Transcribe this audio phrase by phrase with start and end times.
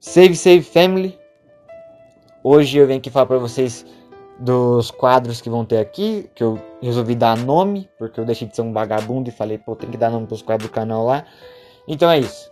[0.00, 1.18] Save Save Family.
[2.42, 3.84] Hoje eu venho aqui falar para vocês
[4.38, 8.56] dos quadros que vão ter aqui, que eu resolvi dar nome, porque eu deixei de
[8.56, 11.26] ser um vagabundo e falei, pô, tem que dar nome pros quadros do canal lá.
[11.86, 12.50] Então é isso.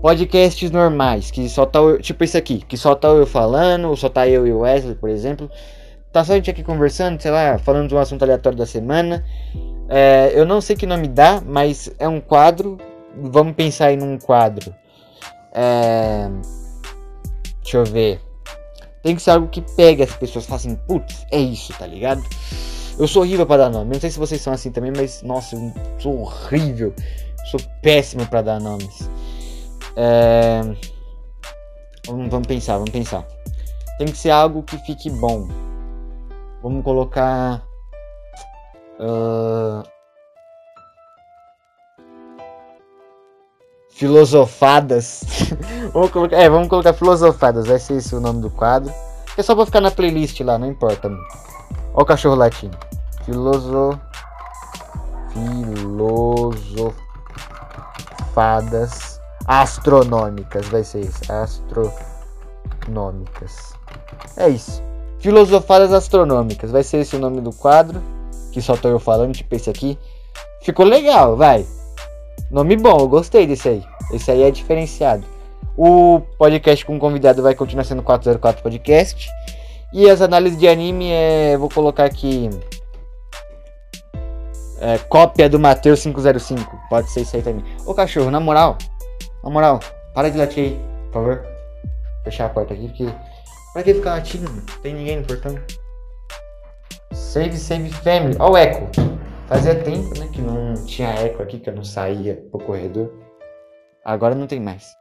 [0.00, 4.08] Podcasts normais, que só tá, tipo esse aqui, que só tá eu falando, ou só
[4.08, 5.50] tá eu e o Wesley, por exemplo.
[6.12, 9.24] Tá só a gente aqui conversando, sei lá, falando de um assunto aleatório da semana.
[9.88, 12.78] É, eu não sei que nome dá, mas é um quadro.
[13.16, 14.72] Vamos pensar aí num quadro.
[15.52, 16.30] É,
[17.68, 18.20] deixa eu ver.
[19.02, 22.22] Tem que ser algo que pegue as pessoas e assim, putz, é isso, tá ligado?
[22.98, 23.92] Eu sou horrível para dar nome.
[23.92, 26.92] Não sei se vocês são assim também, mas nossa, eu sou horrível.
[27.50, 29.08] Sou péssimo para dar nomes.
[29.94, 30.60] É...
[32.06, 33.26] Vamos pensar, vamos pensar.
[33.98, 35.46] Tem que ser algo que fique bom.
[36.62, 37.62] Vamos colocar.
[38.98, 39.82] Uh...
[43.98, 45.24] Filosofadas.
[45.92, 47.66] vamos, colocar, é, vamos colocar filosofadas.
[47.66, 48.94] Vai ser esse o nome do quadro.
[49.36, 51.08] É só pra ficar na playlist lá, não importa.
[51.08, 51.18] Olha
[51.94, 52.78] o cachorro latindo.
[53.24, 53.98] Filoso...
[58.22, 60.68] Filosofadas astronômicas.
[60.68, 61.32] Vai ser isso.
[61.32, 63.74] Astronômicas.
[64.36, 64.80] É isso.
[65.18, 66.70] Filosofadas astronômicas.
[66.70, 68.00] Vai ser esse o nome do quadro.
[68.52, 69.98] Que só tô eu falando, tipo esse aqui.
[70.62, 71.66] Ficou legal, vai.
[72.50, 73.84] Nome bom, eu gostei desse aí.
[74.12, 75.24] Esse aí é diferenciado.
[75.76, 79.28] O podcast com convidado vai continuar sendo 404 Podcast.
[79.92, 81.56] E as análises de anime é.
[81.58, 82.48] Vou colocar aqui.
[84.80, 86.78] É, cópia do Mateus 505.
[86.88, 87.64] Pode ser isso aí também.
[87.86, 88.78] Ô cachorro, na moral.
[89.44, 89.80] Na moral,
[90.14, 91.46] para de latir aí, por favor.
[92.24, 93.08] Fechar a porta aqui, porque.
[93.72, 94.50] Pra que ficar latindo?
[94.50, 95.58] Não tem ninguém no portão.
[97.12, 98.36] Save, save family.
[98.38, 99.07] Ó o eco.
[99.48, 103.10] Fazia tempo, né, que não tinha eco aqui, que eu não saía pro corredor.
[104.04, 104.94] Agora não tem mais.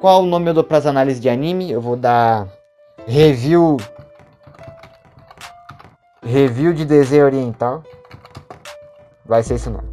[0.00, 1.70] Qual o nome eu dou pras análises de anime?
[1.70, 2.48] Eu vou dar
[3.06, 3.76] review
[6.20, 7.84] review de desenho oriental.
[9.24, 9.88] Vai ser esse nome.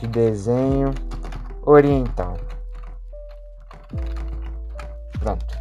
[0.00, 0.94] De desenho
[1.64, 2.38] oriental.
[5.18, 5.54] Pronto.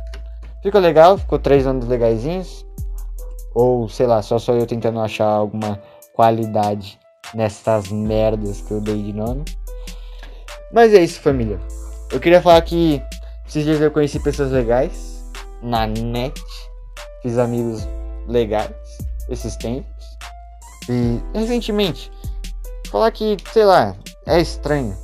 [0.64, 2.66] Ficou legal, ficou três anos legaisinhos.
[3.56, 5.82] Ou, sei lá, só sou eu tentando achar alguma
[6.14, 7.00] qualidade
[7.34, 9.46] nessas merdas que eu dei de nome.
[10.74, 11.60] Mas é isso, família.
[12.12, 13.02] Eu queria falar que
[13.48, 15.24] esses dias eu conheci pessoas legais
[15.62, 16.40] na net.
[17.22, 17.88] Fiz amigos
[18.28, 18.72] legais
[19.30, 20.06] esses tempos.
[20.90, 22.12] E recentemente,
[22.92, 23.96] falar que, sei lá,
[24.28, 24.96] é estranho.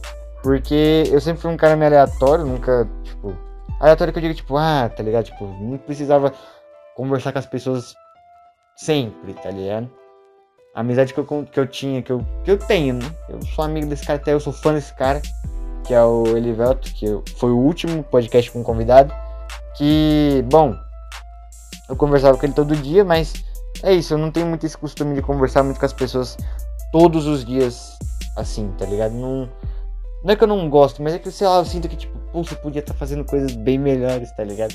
[0.44, 3.35] Porque eu sempre fui um cara meio aleatório, nunca, tipo.
[3.79, 5.25] Aleatório que eu digo, tipo, ah, tá ligado?
[5.25, 6.34] Tipo, não precisava
[6.95, 7.95] conversar com as pessoas
[8.81, 9.88] Sempre, tá ligado?
[10.74, 13.16] A amizade que eu, que eu tinha, que eu, que eu tenho, né?
[13.30, 15.22] Eu sou amigo desse cara, até eu sou fã desse cara,
[15.86, 17.06] que é o Elivelto, que
[17.36, 19.14] foi o último podcast com convidado.
[19.78, 20.75] Que, bom,
[21.88, 23.46] eu conversava com ele todo dia, mas
[23.84, 26.36] é isso, eu não tenho muito esse costume de conversar muito com as pessoas
[26.91, 28.00] todos os dias
[28.36, 29.14] assim, tá ligado?
[29.14, 29.47] Não,
[30.24, 32.18] não é que eu não gosto, mas é que, sei lá, eu sinto que, tipo,
[32.34, 34.74] você podia estar tá fazendo coisas bem melhores, tá ligado?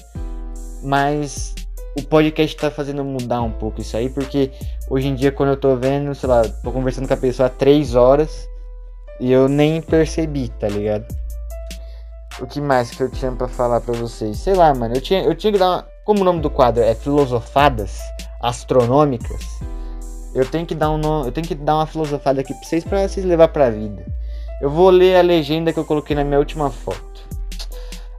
[0.84, 1.56] Mas
[1.98, 4.50] o podcast tá fazendo mudar um pouco isso aí, porque
[4.88, 7.50] hoje em dia, quando eu tô vendo, sei lá, tô conversando com a pessoa há
[7.50, 8.48] três horas
[9.18, 11.06] e eu nem percebi, tá ligado?
[12.38, 14.36] O que mais que eu tinha para falar para vocês?
[14.36, 15.86] Sei lá, mano, eu tinha, eu tinha que dar uma.
[16.04, 17.98] Como o nome do quadro é Filosofadas
[18.40, 19.42] Astronômicas,
[20.34, 23.08] eu tenho que dar um eu tenho que dar uma filosofada aqui pra vocês pra
[23.08, 24.04] vocês levar pra vida.
[24.60, 27.26] Eu vou ler a legenda que eu coloquei na minha última foto.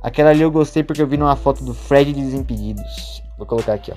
[0.02, 3.27] Aquela ali eu gostei porque eu vi numa foto do Fred Desimpedidos.
[3.38, 3.96] Vou colocar aqui, ó.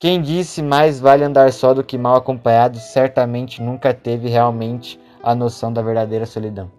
[0.00, 5.34] Quem disse mais vale andar só do que mal acompanhado, certamente nunca teve realmente a
[5.34, 6.70] noção da verdadeira solidão.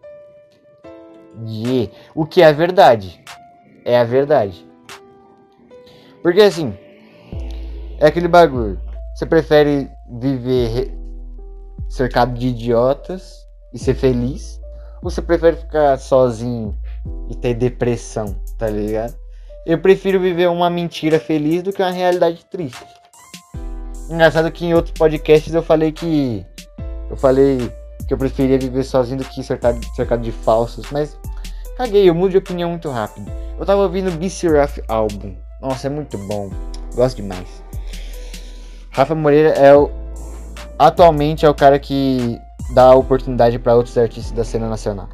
[1.45, 3.21] E o que é a verdade?
[3.83, 4.65] É a verdade.
[6.21, 6.73] Porque assim,
[7.99, 8.79] é aquele bagulho.
[9.13, 10.97] Você prefere viver
[11.89, 14.61] cercado de idiotas e ser feliz?
[15.01, 16.77] Ou você prefere ficar sozinho
[17.29, 19.15] e ter depressão, tá ligado?
[19.69, 22.83] Eu prefiro viver uma mentira feliz do que uma realidade triste.
[24.09, 26.43] Engraçado que em outros podcasts eu falei que.
[27.07, 27.71] Eu falei
[28.07, 31.15] que eu preferia viver sozinho do que cercado, cercado de falsos, mas
[31.77, 33.31] caguei, eu mudo de opinião muito rápido.
[33.59, 35.35] Eu tava ouvindo BC Ruff álbum.
[35.61, 36.49] Nossa, é muito bom.
[36.95, 37.63] Gosto demais.
[38.89, 39.91] Rafa Moreira é o.
[40.79, 42.39] Atualmente é o cara que
[42.73, 45.09] dá oportunidade para outros artistas da cena nacional.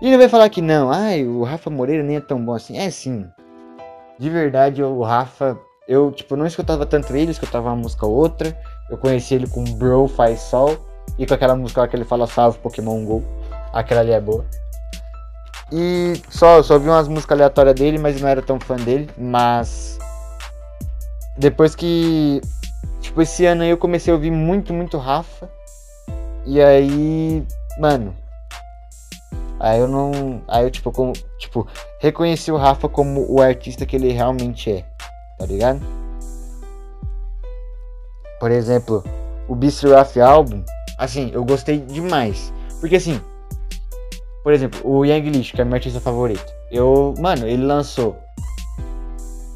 [0.00, 2.78] E ele vai falar que não, ai, o Rafa Moreira nem é tão bom assim.
[2.78, 3.28] É sim.
[4.18, 8.56] De verdade, o Rafa, eu tipo não escutava tanto ele, escutava uma música ou outra.
[8.90, 10.76] Eu conheci ele com Bro Faz Sol
[11.18, 13.22] e com aquela música que ele fala Salve Pokémon Go.
[13.72, 14.44] Aquela ali é boa.
[15.70, 19.08] E só, só vi umas músicas aleatórias dele, mas não era tão fã dele.
[19.16, 19.98] Mas.
[21.36, 22.40] Depois que.
[23.00, 25.48] Tipo, esse ano aí eu comecei a ouvir muito, muito Rafa.
[26.46, 27.46] E aí.
[27.78, 28.14] Mano.
[29.60, 30.42] Aí eu não.
[30.46, 31.66] Aí eu, tipo, como, tipo,
[32.00, 34.84] reconheci o Rafa como o artista que ele realmente é.
[35.38, 35.80] Tá ligado?
[38.38, 39.04] Por exemplo,
[39.48, 40.64] o Beast Wrath Album.
[40.98, 42.52] Assim, eu gostei demais.
[42.80, 43.20] Porque assim,
[44.42, 46.52] por exemplo, o Young Lish, que é meu artista favorito.
[46.70, 48.16] Eu, mano, ele lançou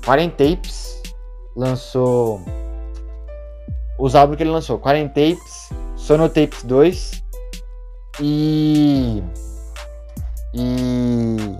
[0.04, 1.02] 40 tapes,
[1.56, 2.40] lançou
[3.99, 7.22] os álbuns que ele lançou, 40 tapes, Sonotapes 2
[8.20, 9.22] e
[10.54, 11.56] e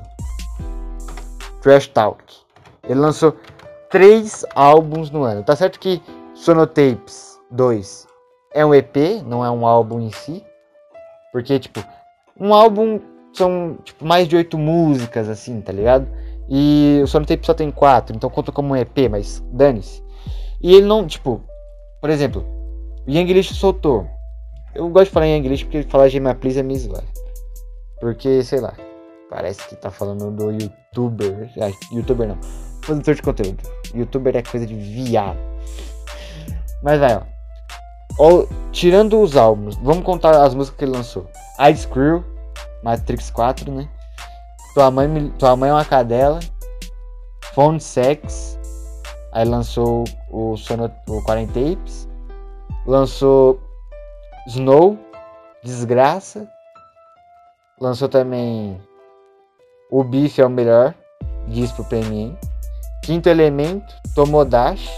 [1.61, 2.23] Trash Talk.
[2.89, 3.37] Ele lançou
[3.91, 5.43] três álbuns no ano.
[5.43, 6.03] Tá certo que
[6.35, 8.07] Sonotapes 2
[8.55, 10.45] é um EP, não é um álbum em si.
[11.33, 11.83] Porque, tipo,
[12.39, 13.01] um álbum
[13.33, 16.07] são tipo, mais de oito músicas, assim, tá ligado?
[16.49, 20.03] E o Sonotape só tem quatro, então conta como um EP, mas dane-se.
[20.61, 21.43] E ele não, tipo,
[22.01, 22.45] por exemplo,
[23.07, 24.07] o Young soltou.
[24.75, 26.95] Eu gosto de falar em Young porque falar Gema Please é mesmo,
[28.03, 28.75] Porque, sei lá,
[29.31, 31.49] parece que tá falando do youtuber.
[31.61, 32.39] Ah, youtuber não,
[32.81, 33.63] produtor de conteúdo.
[33.95, 35.39] Youtuber é coisa de viado.
[36.83, 37.23] Mas vai, ó.
[38.19, 38.45] ó.
[38.73, 41.31] Tirando os álbuns, vamos contar as músicas que ele lançou.
[41.71, 42.25] Ice Crew,
[42.83, 43.89] Matrix 4, né?
[44.75, 46.41] Tua mãe, tua mãe é uma cadela.
[47.55, 48.59] Phone Sex.
[49.31, 52.09] Aí lançou o, Sono, o Quarentapes.
[52.85, 53.61] Lançou
[54.49, 54.99] Snow.
[55.63, 56.52] Desgraça.
[57.83, 58.81] Lançou também
[59.91, 60.95] O Bife é o melhor.
[61.49, 62.39] Diz pro PMN.
[63.03, 63.93] Quinto Elemento.
[64.15, 64.89] Tomodachi.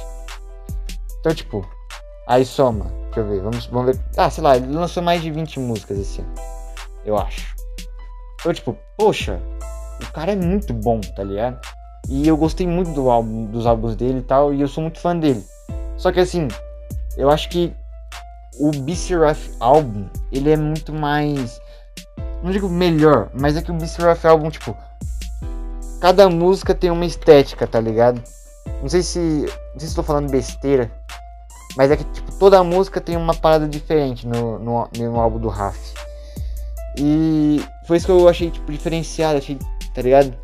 [1.19, 1.67] Então, tipo.
[2.29, 2.85] Aí soma.
[3.05, 3.41] Deixa eu ver.
[3.41, 4.05] Vamos, vamos ver.
[4.19, 4.59] Ah, sei lá.
[4.59, 6.35] Ele lançou mais de 20 músicas esse ano.
[7.07, 7.55] Eu acho.
[8.39, 9.41] Então, tipo, poxa,
[10.03, 11.59] o cara é muito bom, tá ligado?
[12.11, 15.01] E eu gostei muito do álbum, dos álbuns dele e tal, e eu sou muito
[15.01, 15.43] fã dele.
[15.97, 16.49] Só que assim,
[17.17, 17.73] eu acho que
[18.61, 21.59] o BC Rough álbum, ele é muito mais.
[22.45, 24.77] Não digo melhor, mas é que o BC Rough álbum, tipo.
[25.99, 28.23] Cada música tem uma estética, tá ligado?
[28.83, 29.19] Não sei se.
[29.19, 29.49] Não
[29.79, 30.93] sei se estou falando besteira.
[31.75, 35.49] Mas é que, tipo, toda música tem uma parada diferente no, no, no álbum do
[35.49, 35.79] Raf.
[36.99, 39.59] E foi isso que eu achei, tipo, diferenciado, achei,
[39.95, 40.35] tá ligado?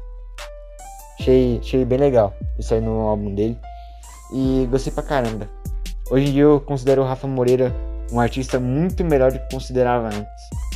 [1.21, 3.59] Achei, achei bem legal isso aí no álbum dele.
[4.33, 5.47] E gostei pra caramba.
[6.11, 7.77] Hoje em dia eu considero o Rafa Moreira
[8.11, 10.70] um artista muito melhor do que considerava antes.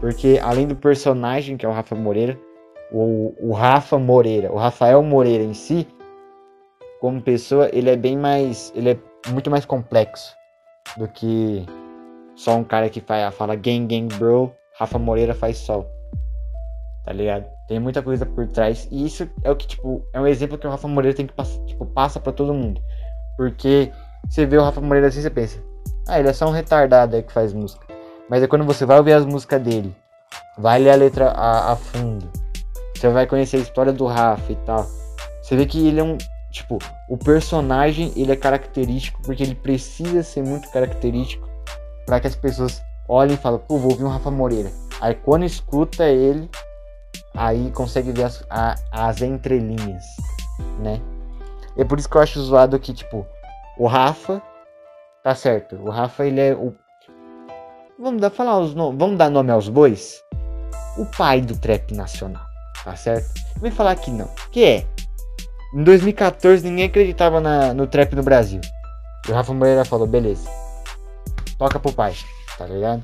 [0.00, 2.38] Porque além do personagem que é o Rafa Moreira,
[2.92, 5.86] o, o Rafa Moreira, o Rafael Moreira em si,
[7.00, 8.72] como pessoa, ele é bem mais.
[8.74, 8.98] ele é
[9.30, 10.34] muito mais complexo
[10.96, 11.64] do que
[12.34, 15.90] só um cara que fala, fala gang gang bro Rafa Moreira faz sol.
[17.04, 17.46] Tá ligado?
[17.66, 18.86] Tem muita coisa por trás.
[18.90, 21.32] E isso é o que, tipo, é um exemplo que o Rafa Moreira tem que
[21.32, 22.80] passar, tipo, passa pra todo mundo.
[23.36, 23.90] Porque
[24.28, 25.62] você vê o Rafa Moreira assim, você pensa,
[26.06, 27.87] ah, ele é só um retardado aí que faz música.
[28.28, 29.94] Mas é quando você vai ouvir as músicas dele,
[30.56, 32.30] vai ler a letra a, a fundo,
[32.94, 34.86] você vai conhecer a história do Rafa e tal.
[35.42, 36.18] Você vê que ele é um,
[36.50, 36.78] tipo,
[37.08, 41.48] o personagem, ele é característico porque ele precisa ser muito característico
[42.04, 44.70] para que as pessoas olha e fala, pô, vou ouvir um Rafa Moreira.
[45.00, 46.50] Aí quando escuta ele,
[47.34, 50.04] aí consegue ver as, a, as entrelinhas,
[50.80, 51.00] né?
[51.76, 53.24] É por isso que eu acho zoado que, tipo,
[53.78, 54.42] o Rafa,
[55.22, 56.74] tá certo, o Rafa ele é o.
[58.00, 60.22] Vamos dar, falar os nomes, vamos dar nome aos bois?
[60.96, 62.44] O pai do trap nacional,
[62.84, 63.28] tá certo?
[63.60, 64.86] Vem falar que não, que é.
[65.74, 68.60] Em 2014 ninguém acreditava na, no trap no Brasil.
[69.26, 70.48] E o Rafa Moreira falou, beleza,
[71.58, 72.14] toca pro pai
[72.56, 73.02] tá ligado?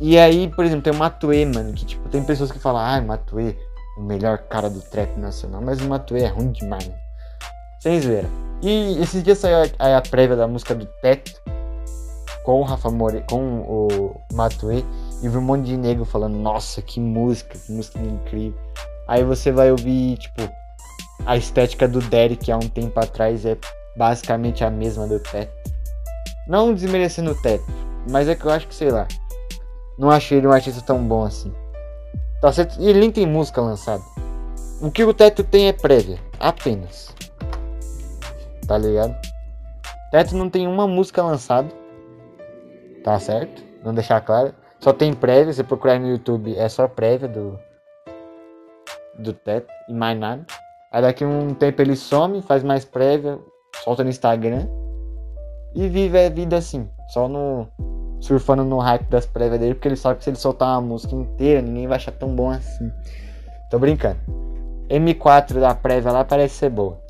[0.00, 3.00] E aí, por exemplo, tem o Matue, mano, que tipo, tem pessoas que falam, ai,
[3.00, 3.58] Matue,
[3.96, 6.94] o melhor cara do trap nacional, mas o Matue é ruim demais, né?
[7.80, 8.28] Sem zoeira.
[8.62, 11.57] E esses dias saiu a, a, prévia da música do Teto
[12.48, 14.82] com o Rafa More, com o Matue,
[15.22, 18.58] e vi um monte de negro falando, nossa, que música, que música incrível.
[19.06, 20.50] Aí você vai ouvir, tipo,
[21.26, 23.54] a estética do Derek há um tempo atrás é
[23.98, 25.52] basicamente a mesma do Teto.
[26.48, 27.66] Não desmerecendo o Teto,
[28.10, 29.06] mas é que eu acho que, sei lá,
[29.98, 31.52] não achei ele um artista tão bom assim.
[32.40, 32.80] Tá certo?
[32.80, 34.02] E ele nem tem música lançada.
[34.80, 37.14] O que o Teto tem é prévia, apenas.
[38.66, 39.14] Tá ligado?
[40.10, 41.76] Teto não tem uma música lançada.
[43.08, 43.64] Tá certo?
[43.82, 44.52] Não deixar claro.
[44.78, 47.58] Só tem prévia, você procurar no YouTube é só prévia do
[49.18, 50.44] do Teto e mais nada.
[50.92, 53.38] Aí daqui um tempo ele some, faz mais prévia,
[53.82, 54.68] solta no Instagram
[55.74, 57.66] e vive a vida assim, só no
[58.20, 61.14] surfando no hype das prévias dele, porque ele sabe que se ele soltar uma música
[61.14, 62.92] inteira, ninguém vai achar tão bom assim.
[63.70, 64.18] Tô brincando.
[64.90, 67.00] M4 da prévia lá parece ser boa,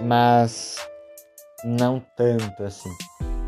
[0.00, 0.78] mas
[1.62, 2.88] não tanto assim.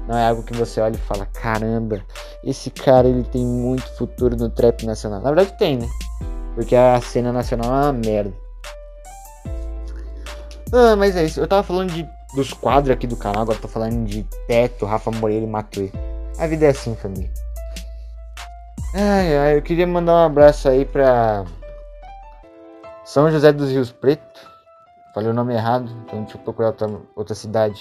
[0.07, 2.03] Não é algo que você olha e fala, caramba,
[2.43, 5.21] esse cara ele tem muito futuro no trap nacional.
[5.21, 5.89] Na verdade tem, né?
[6.55, 8.33] Porque a cena nacional é uma merda.
[10.73, 11.41] Ah, mas é isso.
[11.41, 15.11] Eu tava falando de, dos quadros aqui do canal, agora tô falando de Teto, Rafa
[15.11, 15.91] Moreira e Matuê.
[16.39, 17.31] A vida é assim, família.
[18.95, 21.45] Ai, ai, eu queria mandar um abraço aí pra
[23.05, 24.53] São José dos Rios Preto.
[25.15, 27.81] Falei o nome errado, então deixa eu procurar outra, outra cidade.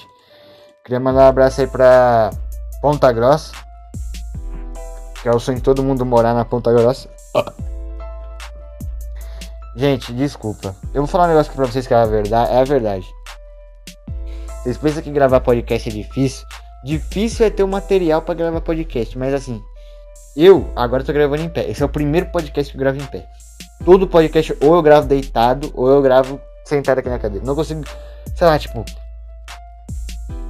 [0.84, 2.30] Queria mandar um abraço aí pra
[2.82, 3.54] Ponta Grossa.
[5.22, 7.08] Que é o sonho de todo mundo morar na Ponta Grossa.
[9.78, 10.76] Gente, desculpa.
[10.94, 12.52] Eu vou falar um negócio aqui pra vocês que é a verdade.
[12.52, 13.06] É a verdade.
[14.62, 16.46] Vocês pensam que gravar podcast é difícil?
[16.84, 19.64] Difícil é ter o um material para gravar podcast, mas assim,
[20.36, 21.70] eu agora tô gravando em pé.
[21.70, 23.26] Esse é o primeiro podcast que eu gravo em pé.
[23.86, 27.46] Todo podcast ou eu gravo deitado ou eu gravo sentado aqui na cadeira.
[27.46, 27.86] Não consigo,
[28.36, 28.84] sei lá, tipo,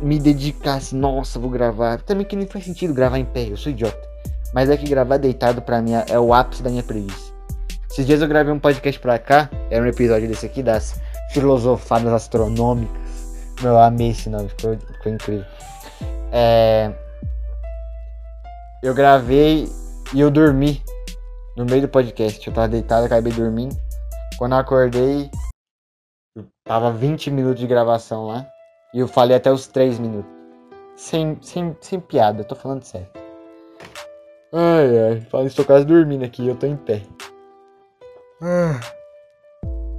[0.03, 2.01] me dedicar assim, nossa, vou gravar.
[2.01, 4.07] Também que nem faz sentido gravar em pé, eu sou idiota.
[4.53, 7.33] Mas é que gravar deitado pra mim é o ápice da minha preguiça.
[7.89, 10.99] Esses dias eu gravei um podcast pra cá, era um episódio desse aqui, das
[11.31, 13.01] filosofadas astronômicas.
[13.61, 15.45] Meu, eu amei esse nome, ficou, ficou incrível.
[16.31, 16.91] É...
[18.81, 19.69] Eu gravei
[20.13, 20.83] e eu dormi
[21.55, 22.45] no meio do podcast.
[22.45, 23.75] Eu tava deitado, acabei dormindo.
[24.37, 25.29] Quando eu acordei,
[26.67, 28.45] tava 20 minutos de gravação lá.
[28.93, 30.31] E eu falei até os 3 minutos.
[30.95, 33.07] Sem, sem, sem piada, eu tô falando sério.
[34.53, 37.01] Ai, ai, estou quase dormindo aqui, eu tô em pé.
[38.41, 38.79] Ah.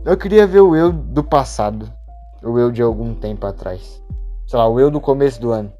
[0.04, 1.92] Eu queria ver o eu do passado.
[2.42, 4.02] O eu de algum tempo atrás.
[4.46, 5.72] Sei lá, o eu do começo do ano.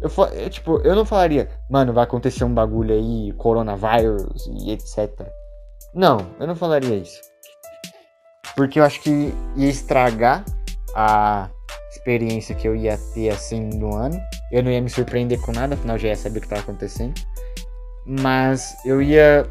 [0.00, 5.26] Eu, eu, tipo, eu não falaria, mano, vai acontecer um bagulho aí, coronavírus e etc.
[5.94, 7.20] Não, eu não falaria isso.
[8.56, 10.44] Porque eu acho que ia estragar
[10.94, 11.48] a
[11.94, 14.20] experiência que eu ia ter assim no ano.
[14.50, 17.14] Eu não ia me surpreender com nada, afinal já ia saber o que estava acontecendo.
[18.06, 19.46] Mas eu ia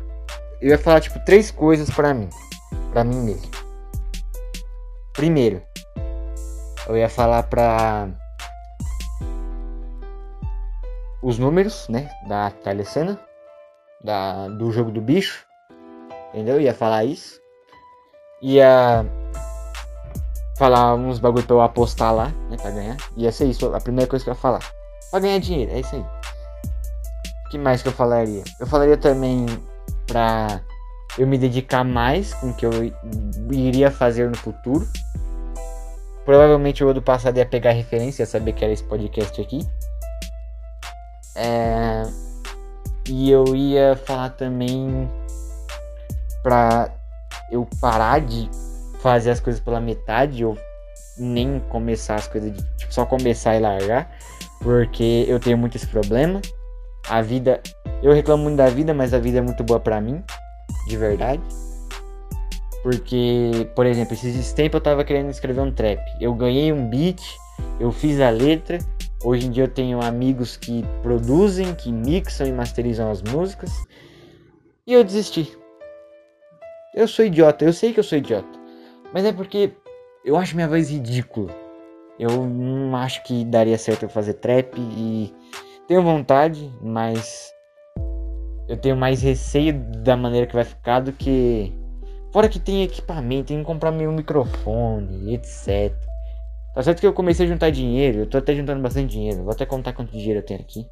[0.61, 2.29] eu ia falar tipo três coisas para mim,
[2.91, 3.51] para mim mesmo.
[5.13, 5.61] Primeiro,
[6.87, 8.09] eu ia falar para
[11.21, 13.19] os números, né, da telecena,
[14.03, 15.45] da do jogo do bicho,
[16.29, 16.55] entendeu?
[16.55, 17.39] Eu ia falar isso.
[18.41, 19.05] Ia
[20.57, 22.97] falar uns bagulho pra eu apostar lá, né, pra ganhar.
[23.17, 24.59] Ia ser isso, a primeira coisa que eu ia falar.
[25.11, 26.05] Pra ganhar dinheiro, é isso aí.
[27.45, 28.43] O que mais que eu falaria?
[28.59, 29.45] Eu falaria também
[30.07, 30.61] para
[31.17, 32.71] eu me dedicar mais com o que eu
[33.51, 34.87] iria fazer no futuro.
[36.25, 39.67] Provavelmente o ano passado ia pegar referência, ia saber que era esse podcast aqui.
[41.35, 42.03] É...
[43.07, 45.09] E eu ia falar também
[46.41, 46.89] pra
[47.51, 48.49] eu parar de
[49.03, 50.57] fazer as coisas pela metade, ou
[51.17, 54.09] nem começar as coisas de tipo, só começar e largar,
[54.61, 56.41] porque eu tenho muito esse problema.
[57.09, 57.61] A vida
[58.01, 60.23] eu reclamo muito da vida, mas a vida é muito boa pra mim,
[60.87, 61.41] de verdade.
[62.81, 65.99] Porque, por exemplo, esses tempos eu tava querendo escrever um trap.
[66.19, 67.21] Eu ganhei um beat,
[67.79, 68.77] eu fiz a letra.
[69.23, 73.71] Hoje em dia eu tenho amigos que produzem, que mixam e masterizam as músicas.
[74.85, 75.57] E eu desisti.
[76.93, 78.62] Eu sou idiota, eu sei que eu sou idiota.
[79.13, 79.71] Mas é porque
[80.25, 81.53] eu acho minha voz ridícula.
[82.19, 85.33] Eu não acho que daria certo eu fazer trap e
[85.87, 87.51] tenho vontade, mas
[88.67, 91.73] eu tenho mais receio da maneira que vai ficar do que.
[92.31, 95.93] Fora que tem equipamento, tem que comprar meu microfone, etc.
[96.73, 99.43] Tá certo que eu comecei a juntar dinheiro, eu tô até juntando bastante dinheiro.
[99.43, 100.87] Vou até contar quanto dinheiro eu tenho aqui.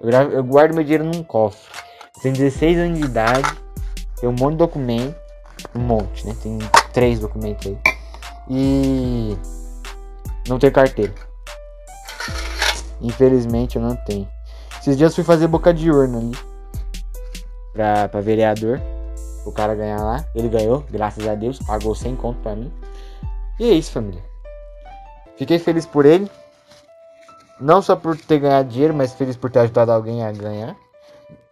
[0.00, 1.60] Eu, gravo, eu guardo meu dinheiro num cofre.
[2.16, 3.48] Eu tenho 16 anos de idade,
[4.20, 5.16] tenho um monte de documento.
[5.74, 6.34] Um monte, né?
[6.40, 6.58] Tem
[6.92, 7.78] três documentos aí.
[8.48, 9.36] E.
[10.48, 11.14] Não tenho carteira.
[13.00, 14.28] Infelizmente eu não tenho.
[14.80, 16.36] Esses dias fui fazer boca de urna ali
[17.72, 18.80] pra, pra vereador.
[19.44, 20.24] O cara ganhar lá.
[20.34, 21.58] Ele ganhou, graças a Deus.
[21.60, 22.72] Pagou 100 conto pra mim.
[23.58, 24.22] E é isso, família.
[25.36, 26.30] Fiquei feliz por ele.
[27.60, 30.76] Não só por ter ganhado dinheiro, mas feliz por ter ajudado alguém a ganhar.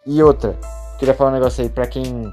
[0.07, 0.59] E outra,
[0.99, 2.33] queria falar um negócio aí pra quem.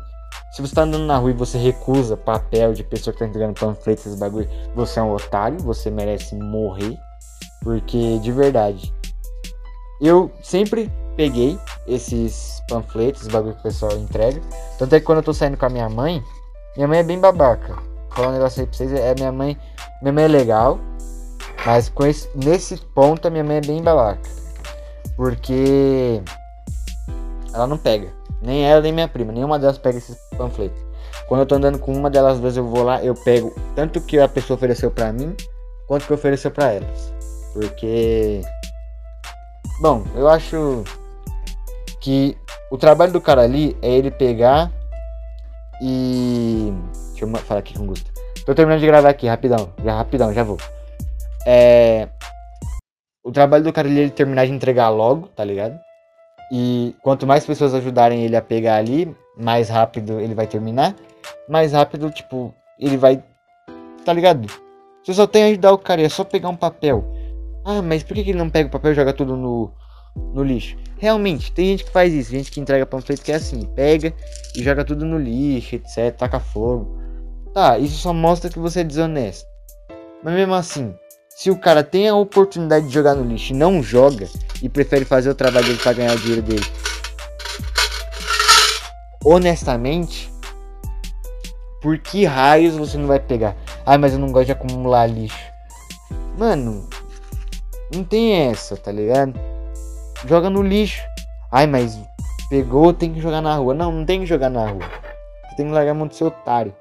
[0.55, 3.59] Se você tá andando na rua e você recusa papel de pessoa que tá entregando
[3.59, 6.97] panfletos, esses bagulho, você é um otário, você merece morrer.
[7.61, 8.93] Porque, de verdade,
[9.99, 14.41] eu sempre peguei esses panfletos, bagulho que o pessoal entrega.
[14.79, 16.23] Tanto é que quando eu tô saindo com a minha mãe,
[16.77, 17.73] minha mãe é bem babaca.
[17.73, 19.57] Vou falar um negócio aí pra vocês, é minha mãe.
[20.01, 20.79] Minha mãe é legal,
[21.65, 24.21] mas com esse, nesse ponto a minha mãe é bem babaca.
[25.17, 26.21] Porque
[27.53, 28.07] ela não pega.
[28.45, 29.31] Nem ela, nem minha prima.
[29.31, 30.79] Nenhuma delas pega esses panfletos.
[31.27, 34.19] Quando eu tô andando com uma delas duas, eu vou lá, eu pego tanto que
[34.19, 35.35] a pessoa ofereceu pra mim,
[35.87, 37.13] quanto que ofereceu pra elas.
[37.53, 38.41] Porque.
[39.81, 40.83] Bom, eu acho
[41.99, 42.37] que
[42.71, 44.71] o trabalho do cara ali é ele pegar
[45.81, 46.71] e.
[47.09, 48.11] Deixa eu falar aqui com o Gusto.
[48.45, 49.73] Tô terminando de gravar aqui, rapidão.
[49.83, 50.57] Já rapidão, já vou.
[51.47, 52.07] É.
[53.23, 55.79] O trabalho do cara ali é ele terminar de entregar logo, tá ligado?
[56.57, 60.95] E quanto mais pessoas ajudarem ele a pegar ali, mais rápido ele vai terminar.
[61.49, 63.21] Mais rápido, tipo, ele vai.
[64.05, 64.47] Tá ligado?
[65.03, 67.03] Você só tem que ajudar o cara, é só pegar um papel.
[67.65, 69.69] Ah, mas por que ele não pega o papel e joga tudo no,
[70.33, 70.77] no lixo?
[70.97, 74.13] Realmente, tem gente que faz isso, gente que entrega panfleto que é assim, pega
[74.55, 76.97] e joga tudo no lixo, etc, taca fogo.
[77.53, 79.45] Tá, isso só mostra que você é desonesto.
[80.23, 80.95] Mas mesmo assim,
[81.35, 84.25] se o cara tem a oportunidade de jogar no lixo e não joga
[84.63, 86.65] e prefere fazer o trabalho dele para ganhar o dinheiro dele,
[89.21, 90.31] honestamente,
[91.81, 93.53] por que raios você não vai pegar?
[93.85, 95.37] Ah, mas eu não gosto de acumular lixo.
[96.37, 96.87] Mano,
[97.93, 99.37] não tem essa, tá ligado?
[100.25, 101.03] Joga no lixo.
[101.51, 101.99] Ai, mas
[102.49, 103.73] pegou, tem que jogar na rua.
[103.73, 104.89] Não, não tem que jogar na rua.
[105.49, 106.73] Você tem que largar a mão do seu otário.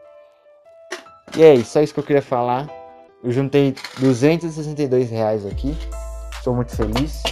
[1.36, 2.83] E é isso, só isso que eu queria falar.
[3.24, 5.74] Eu juntei 262 reais aqui.
[6.36, 7.22] Estou muito feliz.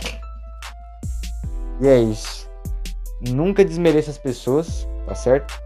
[1.82, 2.48] E é isso.
[3.20, 5.62] Nunca desmereça as pessoas, tá certo?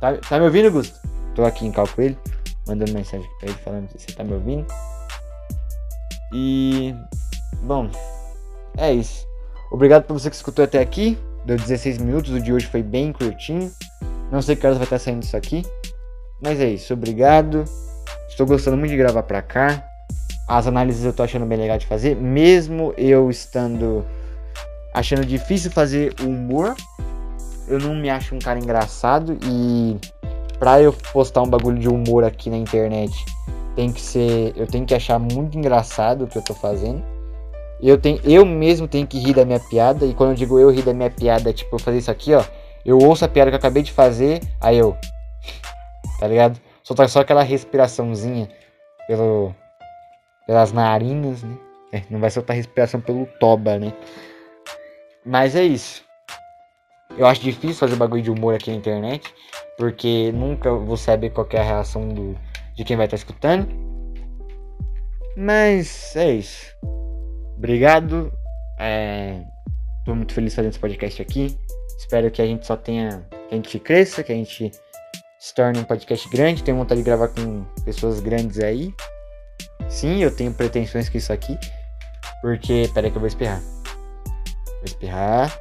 [0.00, 0.98] Tá, tá me ouvindo, Gusto?
[1.34, 2.16] Tô aqui em Calcoelho,
[2.66, 4.66] mandando mensagem pra ele falando se você tá me ouvindo.
[6.32, 6.94] E.
[7.62, 7.90] Bom,
[8.78, 9.26] é isso.
[9.70, 11.18] Obrigado por você que escutou até aqui.
[11.44, 13.70] Deu 16 minutos, o de hoje foi bem curtinho.
[14.32, 15.62] Não sei que horas vai estar saindo isso aqui.
[16.42, 17.66] Mas é isso, obrigado.
[18.34, 19.84] Estou gostando muito de gravar pra cá.
[20.48, 24.04] As análises eu tô achando bem legal de fazer, mesmo eu estando
[24.92, 26.74] achando difícil fazer humor.
[27.68, 29.96] Eu não me acho um cara engraçado e
[30.58, 33.24] pra eu postar um bagulho de humor aqui na internet,
[33.76, 37.04] tem que ser, eu tenho que achar muito engraçado o que eu tô fazendo.
[37.80, 40.70] Eu tenho, eu mesmo tenho que rir da minha piada e quando eu digo eu
[40.70, 42.42] rir da minha piada, tipo, eu fazer isso aqui, ó,
[42.84, 44.96] eu ouço a piada que eu acabei de fazer, aí eu
[46.18, 46.63] tá ligado?
[46.84, 48.48] Soltar só aquela respiraçãozinha
[49.08, 49.54] pelo,
[50.46, 51.56] pelas narinas, né?
[51.92, 53.92] É, não vai soltar respiração pelo toba, né?
[55.24, 56.04] Mas é isso.
[57.16, 59.32] Eu acho difícil fazer bagulho de humor aqui na internet,
[59.78, 62.36] porque nunca vou saber qual é a reação do,
[62.74, 63.68] de quem vai estar tá escutando.
[65.36, 66.66] Mas é isso.
[67.56, 68.32] Obrigado.
[68.78, 69.40] É,
[70.04, 71.56] tô muito feliz fazendo esse podcast aqui.
[71.96, 73.26] Espero que a gente só tenha.
[73.48, 74.72] Que a gente cresça, que a gente
[75.44, 76.64] se torne um podcast grande.
[76.64, 78.94] Tenho vontade de gravar com pessoas grandes aí.
[79.90, 81.58] Sim, eu tenho pretensões com isso aqui.
[82.40, 82.90] Porque.
[82.94, 83.60] Pera aí que eu vou espirrar.
[83.60, 85.54] Vou espirrar.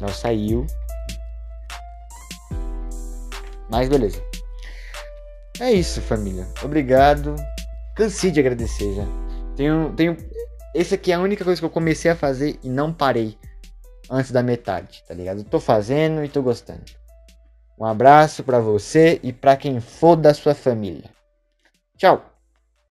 [0.00, 0.66] Não saiu.
[3.70, 4.20] Mas beleza.
[5.60, 6.44] É isso, família.
[6.64, 7.36] Obrigado.
[7.94, 9.06] Cansei de agradecer já.
[9.54, 10.16] Tenho, tenho.
[10.74, 13.38] Esse aqui é a única coisa que eu comecei a fazer e não parei
[14.10, 15.38] antes da metade, tá ligado?
[15.38, 17.01] Eu tô fazendo e tô gostando.
[17.82, 21.10] Um abraço para você e para quem for da sua família.
[21.96, 22.31] Tchau!